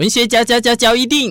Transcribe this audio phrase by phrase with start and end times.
[0.00, 1.30] 文学交交交交一定，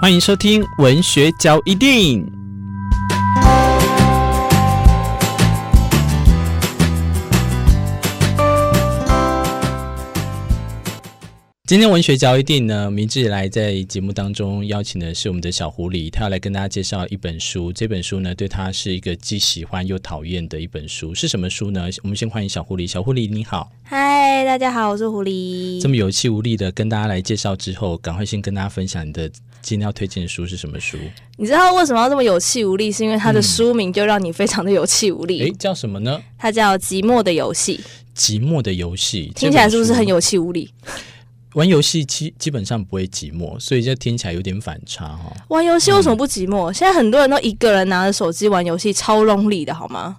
[0.00, 2.39] 欢迎收听文学交一定。
[11.70, 17.72] 今天文学交一定呢，明志来在节目当中邀请的是我们的小狐狸，他要来跟大家介绍一本书。
[17.72, 21.88] 这本书呢，对他是一个既喜欢又讨厌的一本书，是什么书呢？
[22.02, 22.88] 我们先欢迎小狐狸。
[22.88, 25.80] 小狐狸你好，嗨，大家好，我是狐狸。
[25.80, 29.28] 这么有气无力的跟大家来介绍之后，赶快先跟大家分享你的
[29.62, 30.98] 今天要推荐的书是什么书？
[31.36, 32.90] 你知道为什么要这么有气无力？
[32.90, 35.44] 是因为它的书名就让你非常的有气无力。
[35.44, 36.20] 哎、嗯，叫什么呢？
[36.36, 37.78] 它叫《寂寞的游戏》。
[38.20, 40.68] 寂寞的游戏听起来是不是很有气无力？
[41.54, 45.32] 玩游戏基基本上不会寂寞，所以这听起来有点反差哈。
[45.48, 46.70] 玩游戏为什么不寂寞？
[46.70, 50.18] 嗯、现在很多人都一个人拿着手机玩游戏，超 lonely 的好吗？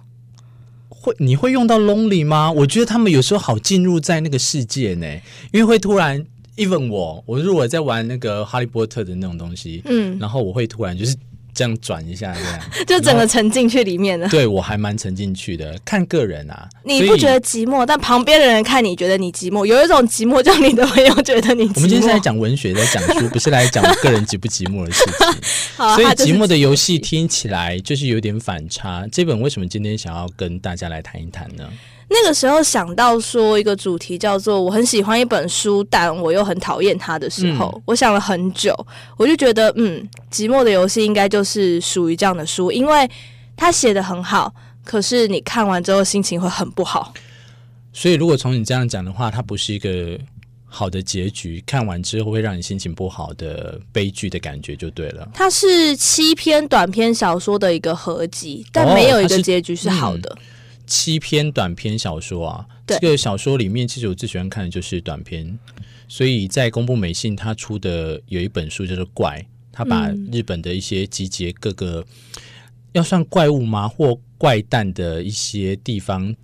[0.88, 2.52] 会你会用到 lonely 吗？
[2.52, 5.06] 我觉得他们有时候好进入在那个世界呢，
[5.52, 6.24] 因为会突然
[6.56, 11.16] even 我，我如果在玩那个哈利波特的那种东西，嗯，然后我会突然就是。
[11.54, 14.28] 这样转一下，这样 就整个沉进去里面了。
[14.28, 16.68] 对，我还蛮沉进去的，看个人啊。
[16.82, 21.76] 你不觉得寂寞，但旁边的人看你觉得你寂寞，有一种寂寞叫你的朋友觉得你寂寞。
[21.76, 25.42] 我们今天是在讲文学，在讲书，不是来讲我个人寂不寂寞的事情。
[25.76, 29.06] 好，所以寂寞的游戏听起来就是有点反差。
[29.12, 31.68] 这本为什么今天想要跟大家来谈一谈呢？
[32.12, 38.74] 那个时候想到说一个主题叫做我很喜欢一本书，但我又很讨厌它的时候，嗯、我想了很久，
[39.16, 43.10] 我就觉得，嗯，寂寞的游戏应该就是属于这样的书，因为
[43.56, 44.52] 它写的很好，
[44.84, 47.14] 可是你看完之后心情会很不好。
[47.92, 50.18] 所以如果从你这样讲的话，它不是一个
[50.66, 55.28] 好的结局，看完之后会让你心情不好的悲剧的感觉就对了。
[55.32, 60.30] 它是七篇短篇小说的一个合集，但没有一个结局是好的。
[60.30, 60.38] 哦
[60.86, 65.58] 七篇短篇小说啊，这个小说里面，其实我最喜欢看的就是短篇。
[66.08, 69.38] 所以在公布美信他出的有一本书叫做《怪》，
[69.72, 72.42] 他把日本的一些集结各个、嗯、
[72.92, 76.36] 要算怪物吗或怪诞的一些地方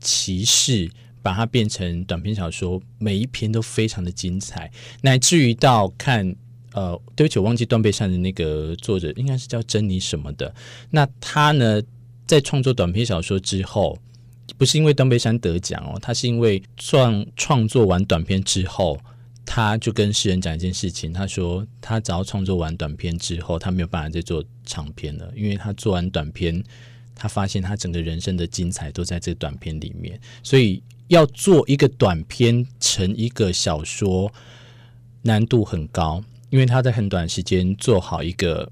[0.00, 0.90] 歧视，
[1.22, 4.70] 把它变成短篇小说，每一篇都非常的精彩，
[5.00, 6.36] 乃至于到看
[6.74, 10.54] 呃，对不起，我忘记断背山的那个作者应该是叫珍妮什么的，
[10.90, 11.80] 那他呢？
[12.26, 13.96] 在创作短篇小说之后，
[14.58, 18.98] 不是因为断背山得奖哦，他是因为创创作完短篇之后，
[19.44, 26.62] 他就跟诗人讲一件事情，他说他只要创作完短篇之后，他没有办法再做长篇了，因为他做完短篇，
[27.14, 34.32] 他发现他整个人生的精彩都在这短篇里面，所以要做一个短篇成一个小说，
[35.22, 38.68] 难度很高，因为他在很短时间做好一个。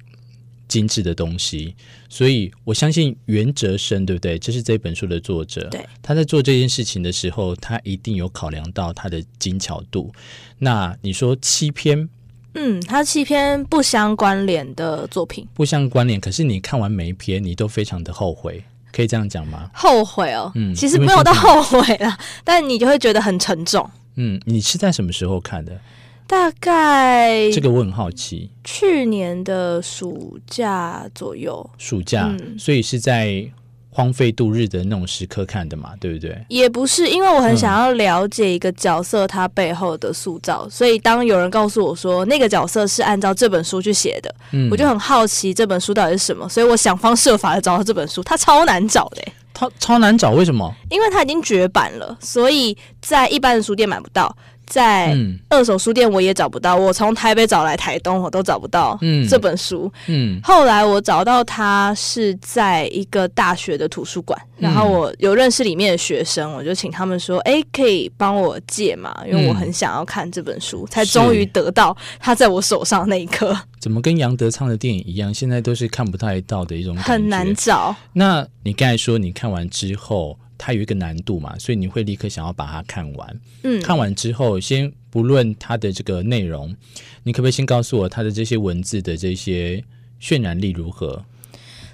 [0.67, 1.75] 精致的东西，
[2.09, 4.39] 所以我相信袁哲生，对不对？
[4.39, 5.69] 这是这本书的作者。
[5.71, 10.13] 对，他在做这件事情的时候，他一定有考量到他的精巧度。
[10.59, 12.09] 那你说七篇，
[12.55, 16.19] 嗯，他七篇不相关联的作品，不相关联。
[16.19, 19.71] 可是你看完每一篇，你都非常的后悔，可以这样讲吗？
[19.75, 23.89] 后悔哦，嗯，其实没有到后悔了，但你就会觉得很沉重。
[24.17, 25.79] 嗯，你是在什么时候看的？
[26.27, 33.45] 大概这个我很好奇，去年的暑假左右，暑假，嗯、所以是在
[33.91, 36.45] 荒废度日的那种时刻看的嘛，对不对？
[36.49, 50.75] 也不是，因为我很想要了解一个角色他背后的塑造，嗯、所以当有人告诉我说那个角色是按照这本书去写的，嗯、我就很好奇这本书到底是什么，所以我想方设法的找到这本书，它超难找的，它超难找，为什么？
[50.91, 54.35] 因为它已经绝版了，所以在一般的书店买不到。
[54.67, 55.17] 在
[55.49, 58.99] 二手书店我也找不到，我从台北找来台东我都找不到
[59.29, 59.91] 这本书。
[60.07, 69.15] 嗯，嗯，后来我找到它是在一个大学的图书馆，然后我有认识里面的学生，我就请他们说：“哎，可以帮我借吗？
[69.27, 73.57] 因为我很想要看这本书。”才终于得到它在我手上那一刻。
[73.81, 75.33] 怎么跟杨德昌的电影一样？
[75.33, 77.95] 现在都是看不太到的一种，很难找。
[78.13, 80.39] 那你刚才说你看完之后。
[80.57, 83.41] 它有一个难度嘛，所以你会立刻想要把它看完。
[83.63, 86.75] 嗯，看完之后，先不论它的这个内容，
[87.23, 89.83] 你可不可以先告诉我它的这些文字的这些
[90.21, 91.25] 渲染力如何？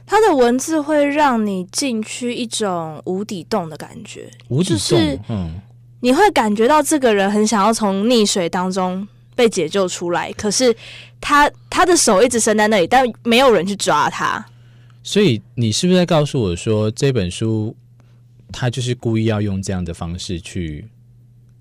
[0.06, 5.60] 它的文字会让你进去一种无底洞的感觉，无底洞，嗯，
[6.00, 10.74] 你会感觉到这个人很想要从溺水当中被解救出来，可是
[11.20, 14.44] 他他的手一直伸在那里，但没有人去抓他。
[15.02, 17.74] 所以你是不是在告诉我说这本书？
[18.52, 20.88] 他就是故意要用这样的方式去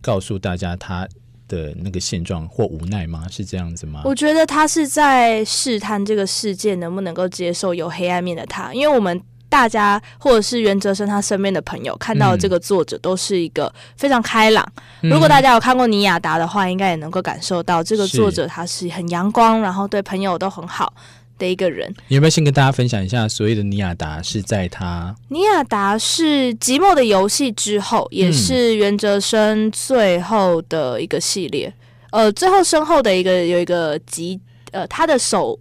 [0.02, 1.08] 告诉大家他
[1.48, 3.26] 的那个现状或无奈吗？
[3.30, 4.02] 是这样子吗？
[4.06, 9.20] 我觉得他是在试探这个世界能不能够接受有黑暗面的他，因为我们
[9.50, 14.64] 大家或者是袁哲生他身边的朋友看到的这个作者都是一个非常开朗。
[15.02, 20.94] 嗯、如果大家有看过尼亚达的话，应该也能够感受到这个作者他是很阳光，然后对朋友都很好
[21.40, 21.92] 的一个人。
[22.08, 31.74] 你有没有先跟大家分享一下，所谓的尼亚达是在他尼亚达是《寂寞的游戏》之后，也是袁哲生最后的一个系列。
[32.12, 34.40] 嗯、呃，最后身后的一个有一个集，
[34.72, 35.58] 呃，他的手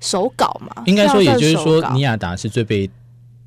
[0.00, 2.88] 手稿嘛，应该说，也就是说，尼亚达是最被。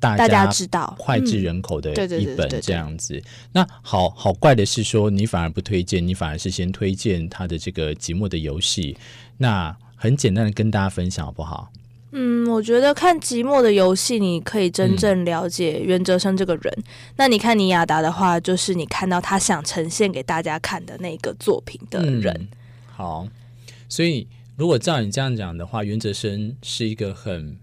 [0.02, 3.22] 大家知道脍炙人口的一本这样子，
[3.52, 8.94] 那好好怪的是说，你反而不推荐，你反而是先推荐他的这个《寂寞的游戏》。
[9.38, 9.72] 那
[10.02, 11.70] 很简单的跟大家分享好不好？
[12.10, 16.74] 嗯，我觉得看《寂寞的游戏》，你可以真正了解袁哲生这个人。
[16.76, 16.84] 嗯、
[17.18, 22.34] 那你看尼亚达的话，就是你看到他想呈现给大家看的那个作品的人。
[22.34, 22.48] 嗯、
[22.88, 23.28] 好，
[23.88, 24.26] 所以
[24.56, 27.56] 如果照你这样讲的话，袁哲生是一个很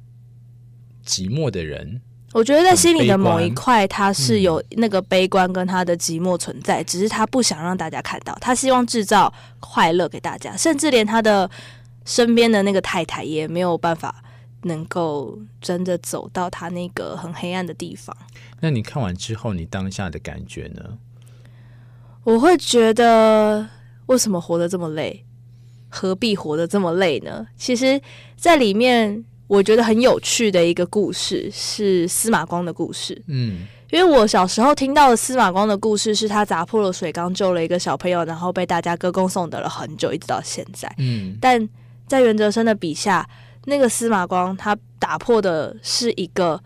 [1.06, 2.00] 寂寞的人。
[2.32, 11.50] 我觉得在心里的某一块，他是有那个悲观跟他的寂寞存在，嗯、只是他不想让大家看到，他希望制造快乐给大家，甚至连他的
[12.06, 14.24] 身边的那个太太也没有办法
[14.64, 18.16] 能够真的走到他那个很黑暗的地方。
[18.60, 20.98] 那你看完之后，你当下的感觉呢？
[22.24, 23.68] 我会觉得，
[24.08, 25.26] 为什么活得这么累？
[25.90, 27.48] 何必活得这么累呢？
[27.58, 28.02] 其实，
[28.36, 29.26] 在里面。
[29.50, 33.20] 我觉得很有趣的一个故事是司马光的故事。
[33.26, 40.88] 嗯，因为我小时候听到的司马光的故事是他砸破了水缸救了一个小朋友，然后被大家歌功颂德了很久，一直到现在。
[41.00, 41.68] 嗯，但
[42.10, 43.26] 在袁哲生的笔下，
[43.66, 46.62] 那个司马光他打破的是一个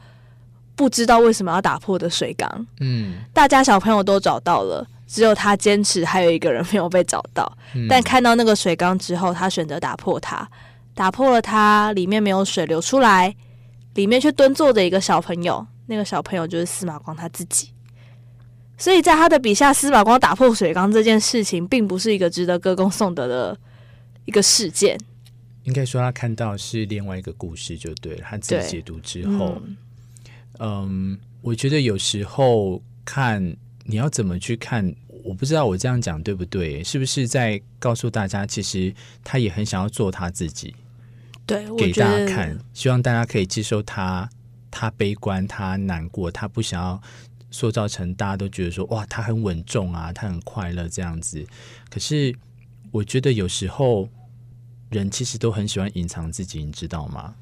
[0.76, 2.68] 不知道为什么要打破的水缸。
[2.80, 7.52] 嗯，大家小朋友都找到了，只有他坚持还有一个人没有被找到。
[7.76, 10.50] 嗯，但看到那个水缸之后，他选择打破它。
[10.96, 13.36] 打破了它，里面没有水流出来，
[13.96, 15.66] 里面却蹲坐着一个小朋友。
[15.88, 17.70] 那个小朋友就是司马光他自己。
[18.78, 23.58] 所以在他的笔下，司马光打破水缸这件事情，并不是一个值得歌功颂德的
[24.26, 24.96] 一个事件。
[25.64, 28.26] 应该说，他看到是另外一个故事就对了。
[28.30, 29.78] 他自己解读之后，嗯，
[30.60, 33.56] 嗯，我觉得有时候看
[33.86, 34.94] 你要怎么去看。
[35.24, 36.84] 我不知道我这样讲对不对？
[36.84, 38.94] 是不是在告诉大家，其实
[39.24, 40.76] 他也很想要做他自己？
[41.46, 44.30] 对，给大家看，希望大家可以接受他，
[44.70, 47.02] 他悲观，他难过，他不想要
[47.52, 51.46] 塑造成大家都觉得说哇，他很稳重啊，他很快乐这样子。
[51.90, 52.36] 可是
[52.92, 54.10] 我觉得有时候
[54.94, 57.34] 人其实都很喜欢隐藏自己，你知道吗？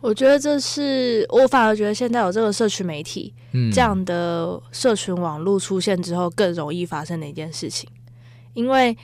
[0.00, 7.88] 我觉得这是我反而觉得现在有这个社群媒体，嗯，这样的社群网络出现之后，更容易发生的一件事情，
[8.54, 8.96] 因为。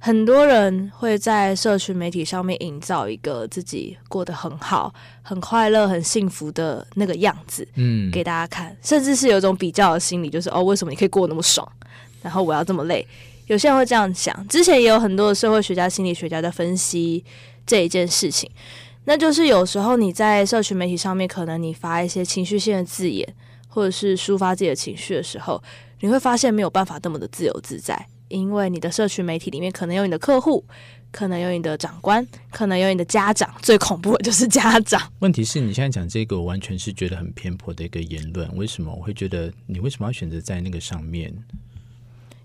[0.00, 4.92] 很多人会在社群媒体上面营造一个自己过得很好、
[5.22, 11.66] 很快乐、很幸福的那个样子，嗯，给大家看，甚至是有一种比较的心理，就是哦，为什么你可以过那么爽，
[12.20, 13.08] 然后我要这么累？
[13.46, 14.48] 有些人会这样想。
[14.48, 17.24] 之前也有很多的社会学家、心理学家在分析
[17.66, 18.50] 这一件事情，
[19.04, 23.26] 那就是有时候你在社群媒体上面，可能你发一些情绪性的字眼，
[23.68, 25.62] 或者是抒发自己的情绪的时候，
[26.00, 28.06] 你会发现没有办法那么的自由自在。
[28.28, 30.64] 因为你的社群媒体里面可能有你的客户，
[31.12, 35.00] 可能有你的长官，可能有你的家长，最恐怖的就是家长。
[35.20, 38.50] 问题是你现在讲这个，我完全是觉得很偏颇的一个言论。
[38.56, 41.32] 为什么我会觉得你为什么要选择在那个上面？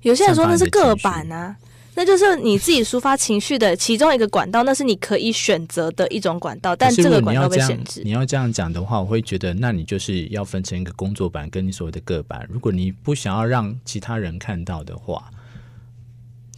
[0.02, 1.56] 有些人说那是个板啊，
[1.96, 8.02] 那就是你自己抒发情绪的其中一个管道，那是你可以选择的一种管道，但这个管道被限制。
[8.06, 12.48] 你要这样讲的话，我会觉得那你就是要分成一个工作板跟你所谓的个板。
[12.50, 15.30] 如果你不想要让其他人看到的话。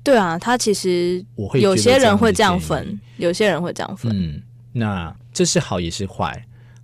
[0.03, 4.11] 对啊，他其实有些人会这样分，有些人会这样分。
[4.15, 4.41] 嗯，
[4.73, 6.43] 那这是好也是坏。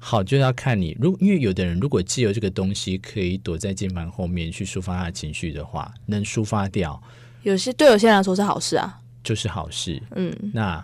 [0.10, 7.04] 好就要看你，如因为有的人如果既有这个东西可以躲在键盘后面去抒发他的情绪的话，能抒发掉，
[7.44, 10.02] 有些对有些人来说是好事啊，就是好事。
[10.16, 10.82] 嗯，那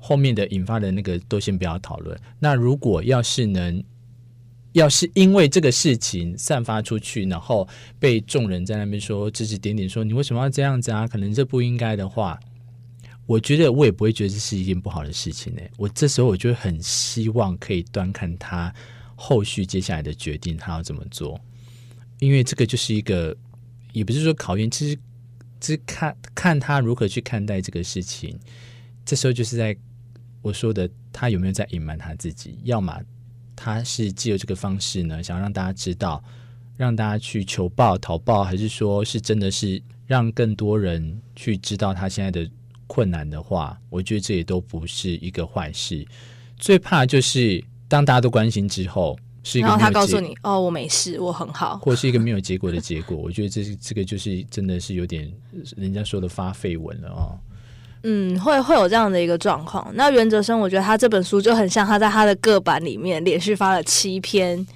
[0.00, 2.18] 后面的引发的那个都先不要讨论。
[2.40, 3.80] 那如果要是能。
[4.72, 7.68] 要是因为这个事情散发出去，然后
[7.98, 11.06] 被众人在那边说指指点点，说你为什么要这样子啊？
[11.06, 12.40] 可能这不应该的话，
[13.26, 15.62] 我觉得我也不会觉得这是一件不好的事情呢。
[15.76, 18.72] 我这时候我就很希望可以端看他
[19.14, 21.40] 后续接下来的决定，他要怎么做。
[22.18, 23.36] 因为这个就是一个，
[23.92, 24.98] 也不是说考验，其实
[25.60, 28.38] 是看看他如何去看待这个事情。
[29.04, 29.76] 这时候就是在
[30.40, 32.58] 我说的，他有没有在隐瞒他自己？
[32.64, 33.00] 要么。
[33.54, 36.24] 他是借由这个方式呢，想让大家知道，
[36.76, 42.50] 让大家去求报、讨报，还是说是真的是让更多人去知道他现在的
[42.92, 46.06] 困难的话，我觉得这也都不是一个坏事。
[46.58, 53.16] 最怕就是当大家都关心之后，是一个，然后他告诉你哦，我没事，我很好，或是一个没有结果的结果。
[53.24, 55.26] 我觉得这是这个就是真的是有点
[55.74, 57.32] 人家说的发绯闻了哦。
[58.02, 59.90] 嗯，会会有这样的一个状况。
[59.94, 64.66] 那袁哲生，我觉得他这本书就很像他在他的个版里面连续发了七篇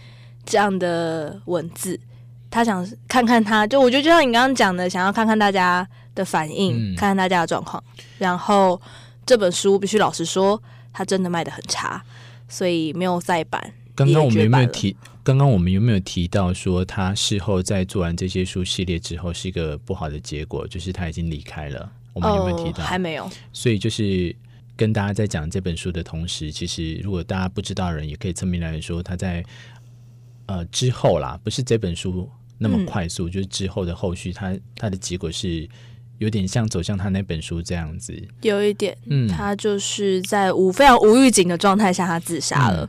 [0.47, 2.01] 这样的文字。
[2.49, 7.81] 他想看看他，就我觉得就像你刚刚讲的，想要看看大家的反应，嗯、看看大家的状况。
[8.19, 8.81] 然后
[9.25, 10.61] 这本书必须老实说，
[10.93, 12.03] 它真的卖的很差，
[12.49, 13.73] 所以没有再版。
[13.95, 14.97] 刚刚我们有没有提？
[15.23, 21.91] 刚刚我们有没有提到说，他事后在做完这些书系列之后，是一个不好的结果，就是他已经离开了。
[22.13, 22.85] 我们有没有提到？
[22.85, 23.29] 哦、还没有。
[23.53, 24.35] 所以就是
[24.77, 29.45] 跟大家在讲这本书的同时，其实如果大家不知道的人，也可以侧面来说，他在
[30.47, 35.69] 呃之后啦，不是这本书那么快速，嗯、就是之后的后续，他他的结果是
[36.19, 38.15] 有点像走向他那本书这样子。
[38.43, 42.85] 有一点，嗯，他就是在无非常无预警的状态下，他自杀了。
[42.85, 42.89] 嗯、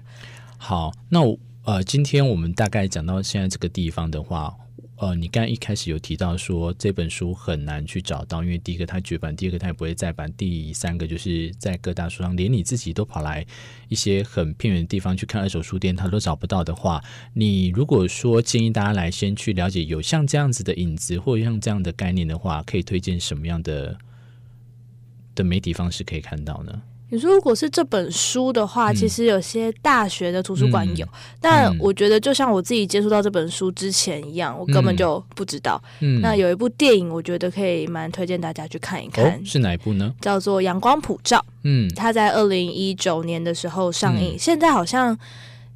[0.57, 4.55] 好，那我呃，今天我们大概讲到现在这个地方的话。
[4.99, 13.45] 呃，你刚一开始有提到说这本书很难去找到，因为第一个它绝版，第二个它也不会再版，第三个就是在各大书商，连你自己都跑来
[13.89, 23.99] 一些很偏远的地方去看二手书店，它都找不到的话，你如果说建议大家来先去了解有像这样子的影子，或像这样的概念的话，可以推荐什么样的
[25.35, 26.81] 的媒体方式可以看到呢？
[27.09, 31.09] 你说，如果是这本书的话，嗯、其实有些大学的图书馆有，嗯、
[31.39, 35.81] 但我觉得就像我自己接触到这本书之前一样，嗯、我根本就不知道。
[36.01, 39.23] 嗯、那有一部电影，我觉得可以蛮推荐大家去看一看。
[39.25, 40.13] 哦，是哪一部呢？
[40.19, 41.37] 叫做《阳光普照》。
[41.63, 45.17] 嗯，它在二零一九年的时候上映，嗯、现在好像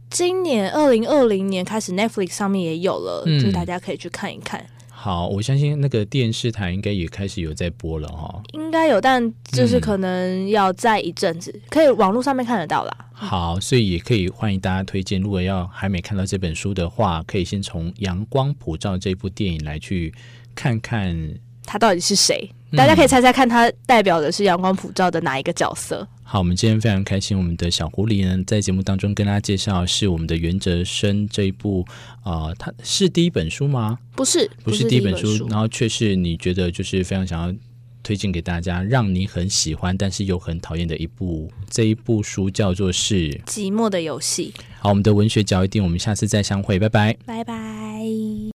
[0.09, 4.65] 今年二零二零年开始 Netflix 上面也有了，嗯、就大家可以去看一看。
[5.03, 8.39] 好，我相信那个电视台应该也开始有在播了哈。
[8.53, 12.95] 应该有，但就是可能要再一阵子，嗯、可以网络上面看得到啦。
[13.11, 15.19] 好，所以也可以欢迎大家推荐。
[15.19, 20.13] 如果要还没看到这本书的话，可以先从《阳光普照》这部电影来去
[20.53, 21.17] 看看
[21.65, 22.47] 他到底是谁。
[22.77, 26.07] 大家可以猜猜看，他代表的是阳光普照的哪一个角色？
[26.31, 31.85] 好，我们今天非常开心，我们的小狐狸呢，在节目当中跟大家介绍是我们的袁哲生这一部
[32.23, 33.99] 啊、呃，它是第一本书吗？
[34.15, 37.53] 不是，不是第一本书，本书然后却是你觉得就是非常想要
[38.01, 44.53] 推荐给大家，让你很喜欢但是又很讨厌的一部，这一部书叫做是《寂寞的游戏》。
[44.79, 47.90] 好，我们的文学角一定，我们下次再相会，拜拜，拜拜。